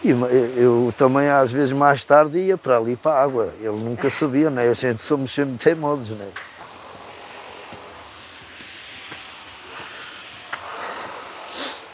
E 0.03 0.11
eu 0.55 0.93
também, 0.97 1.27
às 1.27 1.51
vezes, 1.51 1.73
mais 1.73 2.05
tarde 2.05 2.37
ia 2.39 2.57
para 2.57 2.77
ali 2.77 2.95
para 2.95 3.13
a 3.13 3.23
água. 3.23 3.53
Ele 3.59 3.77
nunca 3.77 4.09
sabia, 4.09 4.49
né? 4.49 4.69
A 4.69 4.73
gente 4.73 5.01
somos 5.01 5.31
sempre 5.31 5.57
teimosos, 5.57 6.17
né? 6.17 6.29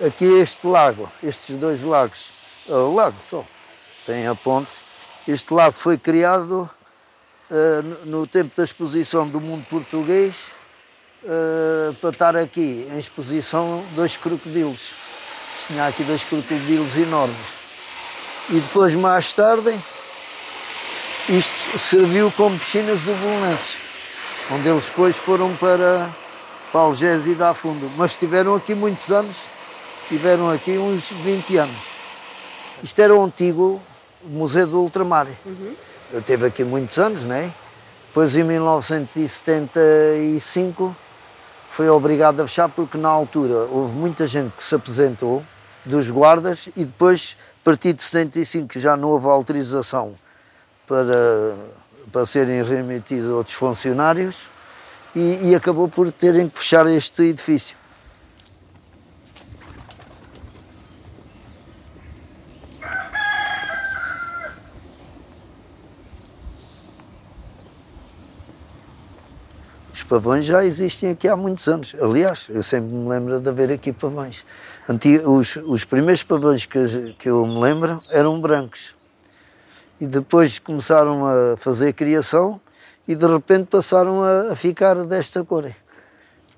Aqui 0.06 0.26
este 0.26 0.68
lago, 0.68 1.10
estes 1.24 1.58
dois 1.58 1.82
lagos, 1.82 2.32
é 2.68 2.74
o 2.74 2.94
lago 2.94 3.16
só, 3.28 3.46
tem 4.06 4.28
a 4.28 4.36
ponte. 4.36 4.70
Este 5.26 5.54
lago 5.54 5.74
foi 5.74 5.98
criado 5.98 6.70
uh, 7.50 8.06
no 8.06 8.28
tempo 8.28 8.52
da 8.58 8.64
exposição 8.66 9.26
do 9.26 9.40
mundo 9.40 9.66
português 9.70 10.36
uh, 11.26 11.94
para 11.96 12.10
estar 12.10 12.36
aqui 12.36 12.88
em 12.92 13.00
exposição 13.00 13.84
dois 13.96 14.16
crocodilos. 14.16 14.82
Tinha 15.68 15.88
aqui 15.88 16.04
dois 16.04 16.24
crocodilos 16.24 16.96
enormes. 16.96 17.56
E 18.50 18.60
depois, 18.60 18.94
mais 18.94 19.34
tarde, 19.34 19.74
isto 21.28 21.80
serviu 21.80 22.32
como 22.32 22.56
piscinas 22.58 23.02
do 23.02 23.14
Bolonenses, 23.14 23.78
onde 24.52 24.70
eles 24.70 24.86
depois 24.86 25.18
foram 25.18 25.52
para, 25.56 26.08
para 26.72 26.82
Algés 26.82 27.26
e 27.26 27.34
da 27.34 27.56
Fundo. 27.56 27.92
Mas 27.98 28.12
estiveram 28.12 28.54
aqui 28.54 28.76
muitos 28.76 29.10
anos, 29.10 29.36
tiveram 30.08 30.52
aqui 30.52 30.78
uns 30.78 31.12
20 31.12 31.58
anos. 31.58 31.76
Isto 32.84 33.02
era 33.02 33.16
o 33.16 33.24
antigo 33.24 33.82
Museu 34.24 34.68
do 34.68 34.82
Ultramar. 34.82 35.26
Uhum. 35.44 35.74
Eu 36.14 36.22
teve 36.22 36.46
aqui 36.46 36.64
muitos 36.64 37.00
anos, 37.00 37.24
não 37.24 37.36
é? 37.36 37.50
Depois, 38.08 38.38
em 38.38 38.44
1975, 38.44 40.96
foi 41.76 41.90
obrigado 41.90 42.40
a 42.40 42.48
fechar 42.48 42.70
porque, 42.70 42.98
na 42.98 43.10
altura, 43.10 43.68
houve 43.70 43.94
muita 43.94 44.26
gente 44.26 44.54
que 44.54 44.64
se 44.64 44.74
apresentou 44.74 45.44
dos 45.86 46.10
guardas 46.10 46.70
e 46.74 46.86
depois 46.86 47.36
a 47.62 47.66
partir 47.66 47.92
de 47.92 48.02
75 48.02 48.80
já 48.80 48.96
não 48.96 49.10
houve 49.10 49.28
autorização 49.28 50.16
para, 50.88 51.54
para 52.14 52.26
serem 52.26 52.64
remetidos 52.64 53.30
outros 53.30 53.58
funcionários 53.58 54.48
e, 55.14 55.50
e 55.50 55.54
acabou 55.54 55.90
por 55.90 56.14
terem 56.14 56.48
que 56.48 56.58
fechar 56.58 56.88
este 56.88 57.24
edifício. 57.24 57.76
Pavões 70.06 70.46
já 70.46 70.64
existem 70.64 71.10
aqui 71.10 71.28
há 71.28 71.36
muitos 71.36 71.68
anos. 71.68 71.96
Aliás, 72.02 72.48
eu 72.50 72.64
sempre 72.64 72.94
me 72.94 73.10
lembro 73.10 73.40
de 73.40 73.50
haver 73.50 73.72
aqui 73.72 73.92
pavões. 73.92 74.44
Os, 75.26 75.58
os 75.58 75.84
primeiros 75.84 76.24
pavões 76.24 76.66
que, 76.66 77.16
que 77.18 77.30
eu 77.30 77.46
me 77.46 77.60
lembro 77.60 78.02
eram 78.10 78.40
brancos. 78.40 78.96
E 80.00 80.06
depois 80.06 80.60
começaram 80.60 81.26
a 81.26 81.58
fazer 81.58 81.94
criação 81.94 82.60
e 83.08 83.16
de 83.16 83.26
repente 83.26 83.66
passaram 83.66 84.24
a, 84.24 84.54
a 84.54 84.56
ficar 84.56 84.96
desta 85.06 85.44
cor. 85.44 85.74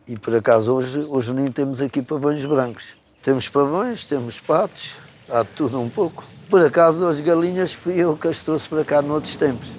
E 0.07 0.17
por 0.17 0.35
acaso 0.35 0.73
hoje, 0.73 0.99
hoje 1.09 1.33
nem 1.33 1.51
temos 1.51 1.81
aqui 1.81 2.01
pavões 2.01 2.43
brancos. 2.45 2.95
Temos 3.21 3.47
pavões, 3.49 4.05
temos 4.05 4.39
patos, 4.39 4.93
há 5.29 5.43
tudo 5.43 5.79
um 5.79 5.89
pouco. 5.89 6.23
Por 6.49 6.65
acaso 6.65 7.07
as 7.07 7.19
galinhas 7.19 7.73
fui 7.73 7.95
eu 7.95 8.15
que 8.15 8.27
as 8.27 8.41
trouxe 8.41 8.69
para 8.69 8.85
cá 8.85 9.01
noutros 9.01 9.35
tempos. 9.35 9.69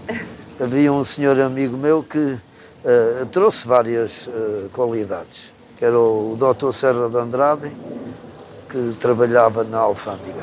Havia 0.60 0.92
um 0.92 1.02
senhor 1.04 1.40
amigo 1.40 1.76
meu 1.76 2.02
que 2.02 2.38
uh, 2.88 3.26
trouxe 3.26 3.68
várias 3.68 4.26
uh, 4.26 4.70
qualidades, 4.72 5.52
que 5.76 5.84
era 5.84 5.98
o 5.98 6.36
Dr. 6.36 6.72
Serra 6.72 7.08
de 7.08 7.18
Andrade, 7.18 7.72
que 8.68 8.96
trabalhava 8.98 9.64
na 9.64 9.78
alfândega. 9.78 10.42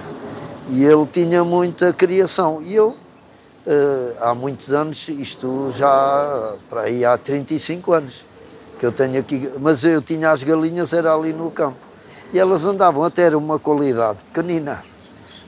E 0.69 0.83
ele 0.83 1.05
tinha 1.05 1.43
muita 1.43 1.93
criação. 1.93 2.61
E 2.61 2.73
eu, 2.73 2.95
eh, 3.67 4.15
há 4.19 4.33
muitos 4.33 4.71
anos, 4.71 5.07
isto 5.09 5.69
já 5.71 6.55
para 6.69 6.81
aí 6.81 7.05
há 7.05 7.17
35 7.17 7.93
anos, 7.93 8.25
que 8.79 8.85
eu 8.85 8.91
tenho 8.91 9.19
aqui, 9.19 9.51
mas 9.59 9.83
eu 9.83 10.01
tinha 10.01 10.31
as 10.31 10.43
galinhas, 10.43 10.91
era 10.91 11.13
ali 11.13 11.33
no 11.33 11.51
campo. 11.51 11.77
E 12.33 12.39
elas 12.39 12.65
andavam 12.65 13.03
até 13.03 13.23
era 13.23 13.37
uma 13.37 13.59
qualidade 13.59 14.19
pequenina, 14.33 14.83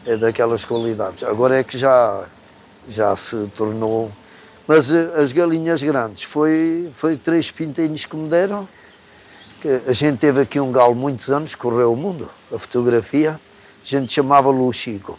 é 0.05 0.15
daquelas 0.15 0.63
qualidades. 0.63 1.23
Agora 1.23 1.57
é 1.57 1.63
que 1.63 1.77
já, 1.77 2.23
já 2.87 3.15
se 3.15 3.47
tornou. 3.55 4.11
Mas 4.67 4.91
eh, 4.91 5.11
as 5.15 5.31
galinhas 5.31 5.81
grandes, 5.81 6.23
foi, 6.23 6.91
foi 6.93 7.15
três 7.17 7.49
pintinhos 7.51 8.05
que 8.05 8.15
me 8.15 8.29
deram 8.29 8.67
a 9.87 9.91
gente 9.91 10.19
teve 10.19 10.41
aqui 10.41 10.59
um 10.59 10.71
galo 10.71 10.93
muitos 10.93 11.29
anos, 11.29 11.55
correu 11.55 11.91
o 11.91 11.95
mundo, 11.95 12.29
a 12.53 12.59
fotografia, 12.59 13.31
a 13.31 13.39
gente 13.83 14.13
chamava-lhe 14.13 14.59
o 14.59 14.71
Chico. 14.71 15.17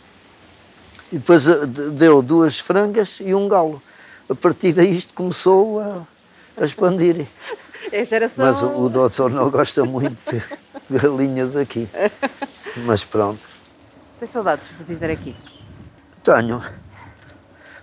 E 1.10 1.16
depois 1.18 1.48
eh, 1.48 1.66
deu 1.66 2.22
duas 2.22 2.60
frangas 2.60 3.18
e 3.20 3.34
um 3.34 3.48
galo. 3.48 3.82
A 4.28 4.34
partir 4.34 4.72
daí 4.72 4.94
isto 4.94 5.12
começou 5.14 5.80
a, 5.80 6.06
a 6.56 6.64
expandir. 6.64 7.26
É 7.90 8.04
geração... 8.04 8.46
Mas 8.46 8.62
o, 8.62 8.84
o 8.84 8.88
doutor 8.88 9.30
não 9.30 9.50
gosta 9.50 9.84
muito 9.84 10.18
de 10.30 10.42
galinhas 10.98 11.56
aqui. 11.56 11.88
Mas 12.84 13.04
pronto. 13.04 13.46
Tem 14.20 14.28
saudades 14.28 14.68
de 14.76 14.84
viver 14.84 15.10
aqui? 15.10 15.34
Tenho. 16.22 16.62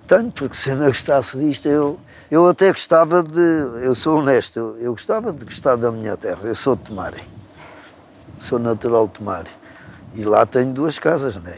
Tenho, 0.08 0.32
porque 0.32 0.56
se 0.56 0.70
eu 0.70 0.76
não 0.76 0.86
gostasse 0.86 1.38
disto, 1.38 1.68
eu, 1.68 2.00
eu 2.30 2.48
até 2.48 2.70
gostava 2.70 3.24
de. 3.24 3.40
Eu 3.84 3.96
sou 3.96 4.20
honesto, 4.20 4.58
eu, 4.60 4.78
eu 4.78 4.92
gostava 4.92 5.34
de 5.34 5.44
gostar 5.44 5.76
da 5.76 5.92
minha 5.92 6.16
terra. 6.16 6.42
Eu 6.44 6.54
sou 6.54 6.76
de 6.76 6.84
Tomare. 6.84 7.24
Sou 8.40 8.60
natural 8.60 9.08
de 9.08 9.14
Tomare. 9.14 9.50
E 10.14 10.24
lá 10.24 10.46
tenho 10.46 10.72
duas 10.72 11.00
casas, 11.00 11.36
não 11.38 11.50
é? 11.50 11.58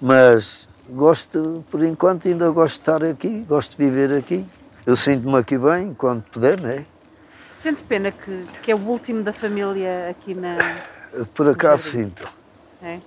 Mas 0.00 0.68
gosto, 0.88 1.64
por 1.70 1.82
enquanto, 1.82 2.28
ainda 2.28 2.48
gosto 2.50 2.76
de 2.76 2.80
estar 2.80 3.04
aqui, 3.04 3.40
gosto 3.48 3.76
de 3.76 3.84
viver 3.84 4.14
aqui. 4.14 4.48
Eu 4.86 4.94
sinto-me 4.94 5.36
aqui 5.36 5.58
bem, 5.58 5.94
quando 5.94 6.22
puder, 6.22 6.60
não 6.60 6.68
é? 6.68 6.86
Sente 7.60 7.82
pena 7.82 8.12
que, 8.12 8.42
que 8.62 8.70
é 8.70 8.74
o 8.74 8.78
último 8.78 9.22
da 9.22 9.32
família 9.32 10.10
aqui 10.10 10.34
na. 10.34 10.56
Por 11.34 11.48
acaso 11.48 11.90
sinto. 11.90 12.28
É? 12.82 12.98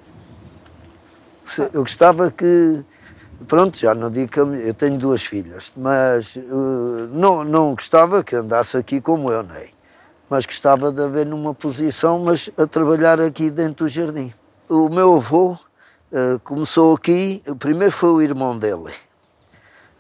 Eu 1.72 1.82
gostava 1.82 2.30
que 2.32 2.84
Pronto, 3.46 3.78
já 3.78 3.94
não 3.94 4.10
digo 4.10 4.32
que 4.32 4.40
eu 4.40 4.74
tenho 4.74 4.98
duas 4.98 5.24
filhas, 5.24 5.72
mas 5.76 6.36
uh, 6.36 7.08
não, 7.12 7.44
não 7.44 7.76
gostava 7.76 8.24
que 8.24 8.36
andasse 8.36 8.76
aqui 8.78 9.00
como 9.00 9.32
eu, 9.32 9.44
não 9.44 9.56
é? 9.56 9.70
Mas 10.30 10.46
gostava 10.46 10.92
de 10.92 11.02
haver 11.02 11.26
numa 11.26 11.54
posição, 11.54 12.20
mas 12.20 12.50
a 12.58 12.66
trabalhar 12.66 13.22
aqui 13.22 13.50
dentro 13.50 13.86
do 13.86 13.90
jardim. 13.90 14.34
O 14.68 14.90
meu 14.90 15.16
avô 15.16 15.52
uh, 15.52 16.40
começou 16.44 16.96
aqui, 16.96 17.44
primeiro 17.60 17.92
foi 17.92 18.10
o 18.10 18.22
irmão 18.22 18.58
dele, 18.58 18.92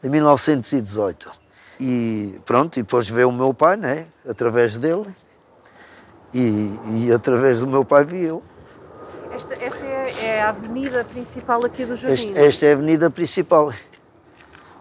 em 0.04 0.10
1918. 0.10 1.32
E 1.80 2.42
pronto, 2.44 2.80
e 2.80 2.82
depois 2.82 3.08
veio 3.08 3.30
o 3.30 3.32
meu 3.32 3.54
pai, 3.54 3.78
né? 3.78 4.08
Através 4.28 4.78
dele. 4.78 5.16
E, 6.34 6.80
e 6.96 7.12
através 7.14 7.60
do 7.60 7.68
meu 7.68 7.86
pai 7.86 8.04
vi 8.04 8.24
eu. 8.24 8.44
Esta, 9.38 9.54
esta 9.64 9.86
é, 9.86 10.26
é, 10.26 10.42
a 10.42 10.50
avenida 10.50 11.04
principal 11.04 11.64
aqui 11.64 11.86
do 11.86 11.96
Jardim? 11.96 12.30
Esta, 12.30 12.40
esta 12.40 12.66
é 12.66 12.72
a 12.72 12.74
avenida 12.74 13.12
principal, 13.12 13.72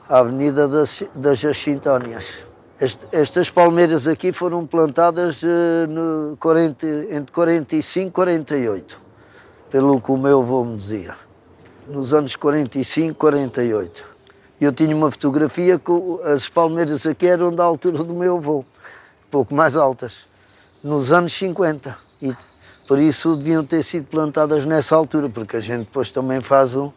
a 0.08 0.18
avenida 0.18 0.66
das, 0.66 1.04
das 1.14 1.38
Jacintónias. 1.38 2.46
Este, 2.80 3.06
estas 3.12 3.50
palmeiras 3.50 4.08
aqui 4.08 4.32
foram 4.32 4.66
plantadas 4.66 5.42
uh, 5.42 5.46
no 5.90 6.38
40, 6.38 6.86
entre 7.10 7.32
45 7.32 8.08
e 8.08 8.10
48, 8.10 9.00
pelo 9.68 10.00
que 10.00 10.10
o 10.10 10.16
meu 10.16 10.40
avô 10.40 10.64
me 10.64 10.78
dizia. 10.78 11.14
Nos 11.86 12.14
anos 12.14 12.34
45, 12.34 13.14
48. 13.14 14.08
Eu 14.58 14.72
tinha 14.72 14.96
uma 14.96 15.10
fotografia 15.10 15.78
que 15.78 15.92
as 16.32 16.48
palmeiras 16.48 17.04
aqui 17.04 17.26
eram 17.26 17.52
da 17.52 17.62
altura 17.62 18.02
do 18.02 18.14
meu 18.14 18.38
avô, 18.38 18.64
pouco 19.30 19.54
mais 19.54 19.76
altas, 19.76 20.26
nos 20.82 21.12
anos 21.12 21.34
50. 21.34 21.94
E 22.22 22.55
por 22.86 22.98
isso 22.98 23.36
deviam 23.36 23.64
ter 23.64 23.82
sido 23.82 24.06
plantadas 24.06 24.64
nessa 24.64 24.94
altura, 24.94 25.28
porque 25.28 25.56
a 25.56 25.60
gente 25.60 25.80
depois 25.80 26.10
também 26.10 26.40
faz 26.40 26.74
um, 26.74 26.92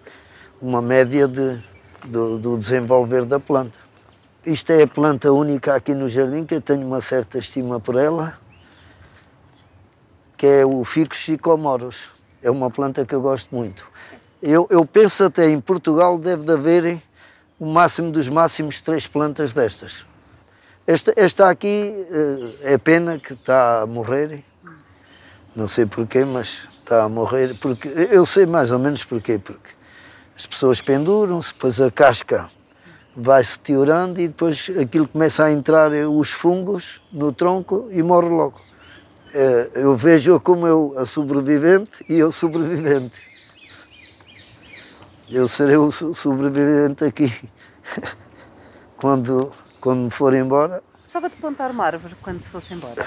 uma 0.61 0.81
média 0.81 1.27
de, 1.27 1.61
do, 2.05 2.37
do, 2.37 2.57
desenvolver 2.57 3.25
da 3.25 3.39
planta. 3.39 3.79
Isto 4.45 4.71
é 4.71 4.83
a 4.83 4.87
planta 4.87 5.31
única 5.31 5.73
aqui 5.73 5.93
no 5.93 6.07
jardim, 6.07 6.45
que 6.45 6.55
eu 6.55 6.61
tenho 6.61 6.85
uma 6.85 7.01
certa 7.01 7.37
estima 7.37 7.79
por 7.79 7.95
ela, 7.95 8.37
que 10.37 10.45
é 10.45 10.65
o 10.65 10.83
Ficus 10.83 11.17
chicomoros. 11.17 11.97
É 12.41 12.49
uma 12.49 12.69
planta 12.69 13.05
que 13.05 13.13
eu 13.13 13.21
gosto 13.21 13.53
muito. 13.53 13.85
Eu, 14.41 14.67
eu 14.69 14.85
penso 14.85 15.25
até 15.25 15.49
em 15.49 15.59
Portugal 15.59 16.17
deve 16.17 16.43
de 16.43 16.53
haver 16.53 17.01
o 17.59 17.65
máximo 17.65 18.11
dos 18.11 18.29
máximos 18.29 18.79
três 18.79 19.05
plantas 19.05 19.51
destas. 19.51 20.05
Esta, 20.87 21.13
esta 21.17 21.49
aqui 21.49 21.93
é 22.61 22.77
pena 22.77 23.19
que 23.19 23.33
está 23.33 23.81
a 23.81 23.85
morrer. 23.85 24.43
Não 25.59 25.67
sei 25.67 25.85
porquê, 25.85 26.23
mas 26.23 26.69
está 26.79 27.03
a 27.03 27.09
morrer. 27.09 27.53
Porque, 27.59 27.89
eu 27.89 28.25
sei 28.25 28.45
mais 28.45 28.71
ou 28.71 28.79
menos 28.79 29.03
porquê. 29.03 29.37
Porque 29.37 29.73
as 30.33 30.45
pessoas 30.45 30.79
penduram-se, 30.79 31.51
depois 31.51 31.81
a 31.81 31.91
casca 31.91 32.49
vai-se 33.13 33.59
teorando 33.59 34.21
e 34.21 34.29
depois 34.29 34.71
aquilo 34.81 35.05
começa 35.05 35.43
a 35.43 35.51
entrar 35.51 35.91
os 35.91 36.31
fungos 36.31 37.01
no 37.11 37.33
tronco 37.33 37.89
e 37.91 38.01
morre 38.01 38.29
logo. 38.29 38.61
Eu 39.75 39.97
vejo 39.97 40.39
como 40.39 40.65
eu 40.65 40.95
a 40.97 41.05
sobrevivente 41.05 42.05
e 42.07 42.17
eu 42.17 42.31
sobrevivente. 42.31 43.21
Eu 45.29 45.45
serei 45.45 45.75
o 45.75 45.91
sobrevivente 45.91 47.03
aqui. 47.03 47.33
quando, 48.95 49.51
quando 49.81 50.03
me 50.05 50.09
for 50.09 50.33
embora. 50.33 50.81
Gostava 51.03 51.27
de 51.27 51.35
plantar 51.35 51.69
uma 51.71 51.83
árvore 51.83 52.15
quando 52.21 52.41
se 52.41 52.49
fosse 52.49 52.73
embora? 52.73 53.05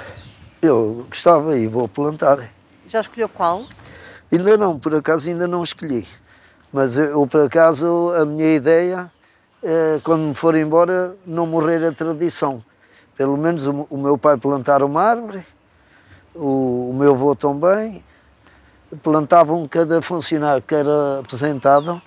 Eu 0.62 1.06
gostava 1.08 1.56
e 1.58 1.66
vou 1.66 1.88
plantar. 1.88 2.48
Já 2.86 3.00
escolheu 3.00 3.28
qual? 3.28 3.64
Ainda 4.30 4.56
não, 4.56 4.78
por 4.78 4.94
acaso 4.94 5.28
ainda 5.28 5.48
não 5.48 5.64
escolhi. 5.64 6.06
Mas 6.72 6.96
eu, 6.96 7.26
por 7.26 7.46
acaso, 7.46 8.12
a 8.14 8.24
minha 8.24 8.54
ideia 8.54 9.10
é, 9.60 10.00
quando 10.04 10.22
me 10.22 10.34
for 10.34 10.54
embora, 10.54 11.16
não 11.26 11.46
morrer 11.46 11.84
a 11.84 11.90
tradição. 11.90 12.64
Pelo 13.16 13.36
menos 13.36 13.66
o, 13.66 13.88
o 13.90 13.98
meu 13.98 14.16
pai 14.16 14.36
plantar 14.36 14.84
uma 14.84 15.02
árvore, 15.02 15.44
o, 16.32 16.90
o 16.90 16.94
meu 16.96 17.12
avô 17.12 17.34
também, 17.34 18.00
plantavam 19.02 19.66
cada 19.66 20.00
funcionário 20.00 20.62
que 20.62 20.76
era 20.76 21.18
apresentado, 21.18 22.00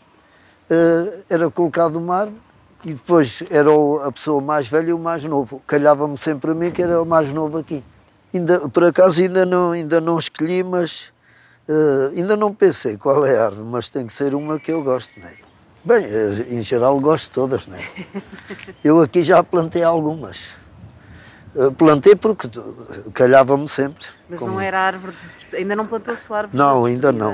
eh, 0.70 1.20
era 1.30 1.50
colocado 1.50 1.98
uma 1.98 2.22
árvore 2.22 2.42
e 2.86 2.94
depois 2.94 3.44
era 3.50 3.70
a 4.06 4.12
pessoa 4.14 4.40
mais 4.40 4.68
velha 4.70 4.92
e 4.92 4.94
o 4.94 5.00
mais 5.00 5.26
novo. 5.26 5.62
Calhava-me 5.68 6.18
sempre 6.18 6.52
a 6.52 6.54
mim 6.54 6.72
que 6.72 6.82
era 6.82 7.02
o 7.02 7.06
mais 7.06 7.34
novo 7.34 7.58
aqui. 7.58 7.84
Ainda, 8.34 8.67
por 8.70 8.84
acaso 8.84 9.22
ainda 9.22 9.46
não, 9.46 9.72
ainda 9.72 10.01
não 10.01 10.17
escolhi, 10.17 10.63
mas 10.63 11.13
uh, 11.67 12.15
ainda 12.15 12.36
não 12.36 12.53
pensei 12.53 12.98
qual 12.98 13.25
é 13.25 13.38
a 13.38 13.46
árvore, 13.46 13.67
mas 13.67 13.89
tem 13.89 14.05
que 14.05 14.13
ser 14.13 14.36
uma 14.36 14.60
que 14.60 14.72
eu 14.72 14.84
gosto. 14.84 15.20
Né? 15.20 15.32
Bem, 15.84 16.03
eh, 16.03 16.48
em 16.50 16.63
geral 16.63 17.00
gosto 17.00 17.25
de 17.25 17.32
todas, 17.32 17.67
né? 17.67 17.79
Eu 18.84 19.01
aqui 19.01 19.24
já 19.24 19.44
plantei 19.44 19.84
algumas. 19.84 20.39
Plantei 21.77 22.15
porque 22.15 22.50
calhava-me 23.13 23.67
sempre. 23.67 24.03
Mas 24.27 24.39
como... 24.39 24.53
não 24.53 24.60
era 24.60 24.79
árvore, 24.79 25.15
de... 25.38 25.55
ainda 25.55 25.75
não 25.75 25.86
plantou 25.86 26.15
a 26.15 26.17
sua 26.17 26.39
árvore? 26.39 26.58
Não, 26.58 26.86
ainda 26.86 27.12
não. 27.12 27.32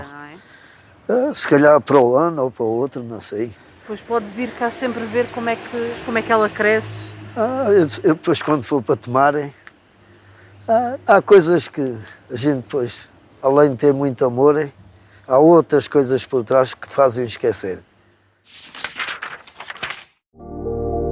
não 1.08 1.30
é? 1.30 1.34
Se 1.34 1.48
calhar 1.48 1.80
para 1.82 1.98
o 1.98 2.16
ano 2.16 2.44
ou 2.44 2.52
para 2.52 2.64
o 2.64 2.68
outro, 2.68 3.02
não 3.02 3.20
sei. 3.20 3.52
Depois 3.82 4.00
pode 4.02 4.26
vir 4.32 4.52
cá 4.52 4.70
sempre 4.70 5.04
ver 5.06 5.28
como 5.32 5.50
é 5.50 5.56
que, 5.56 5.96
como 6.06 6.18
é 6.18 6.22
que 6.22 6.32
ela 6.32 6.48
cresce. 6.50 7.14
Ah, 7.36 7.68
eu, 7.70 7.88
eu 8.04 8.16
depois 8.16 8.42
quando 8.42 8.64
for 8.64 8.82
para 8.84 8.96
tomarem, 8.96 9.54
há, 10.68 10.98
há 11.08 11.22
coisas 11.22 11.68
que 11.68 11.98
a 12.30 12.36
gente 12.36 12.58
depois, 12.58 13.10
além 13.42 13.72
de 13.72 13.78
ter 13.78 13.94
muito 13.94 14.24
amor, 14.26 14.70
há 15.28 15.38
outras 15.38 15.88
coisas 15.88 16.26
por 16.26 16.44
trás 16.44 16.74
que 16.74 16.88
fazem 16.88 17.26
esquecer. 17.26 17.80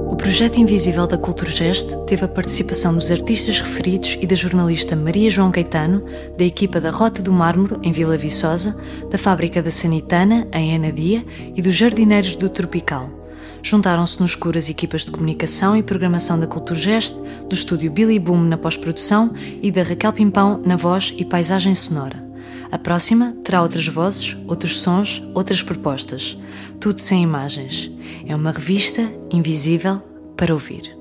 O 0.08 0.16
projeto 0.16 0.58
Invisível 0.58 1.06
da 1.06 1.16
Culturgest 1.16 1.96
teve 2.06 2.24
a 2.24 2.28
participação 2.28 2.94
dos 2.94 3.10
artistas 3.10 3.60
referidos 3.60 4.18
e 4.20 4.26
da 4.26 4.34
jornalista 4.34 4.94
Maria 4.94 5.30
João 5.30 5.50
Caetano, 5.50 6.04
da 6.36 6.44
equipa 6.44 6.80
da 6.80 6.90
Rota 6.90 7.22
do 7.22 7.32
Mármore, 7.32 7.78
em 7.82 7.92
Vila 7.92 8.16
Viçosa, 8.16 8.76
da 9.10 9.16
Fábrica 9.16 9.62
da 9.62 9.70
Sanitana, 9.70 10.46
em 10.52 10.74
Anadia, 10.74 11.24
e 11.54 11.62
dos 11.62 11.74
Jardineiros 11.74 12.34
do 12.34 12.48
Tropical. 12.48 13.19
Juntaram-se 13.62 14.20
nos 14.20 14.34
curas 14.34 14.68
equipas 14.68 15.04
de 15.04 15.10
comunicação 15.10 15.76
e 15.76 15.82
programação 15.82 16.38
da 16.38 16.46
Culturgest, 16.46 17.14
do 17.48 17.54
estúdio 17.54 17.90
Billy 17.90 18.18
Boom 18.18 18.42
na 18.42 18.56
pós-produção 18.56 19.32
e 19.62 19.70
da 19.70 19.82
Raquel 19.82 20.12
Pimpão 20.12 20.62
na 20.64 20.76
voz 20.76 21.14
e 21.16 21.24
paisagem 21.24 21.74
sonora. 21.74 22.30
A 22.70 22.78
próxima 22.78 23.34
terá 23.44 23.62
outras 23.62 23.86
vozes, 23.88 24.36
outros 24.46 24.80
sons, 24.80 25.22
outras 25.34 25.62
propostas. 25.62 26.38
Tudo 26.78 27.00
sem 27.00 27.22
imagens. 27.22 27.90
É 28.26 28.34
uma 28.34 28.52
revista 28.52 29.12
invisível 29.30 30.00
para 30.36 30.54
ouvir. 30.54 30.99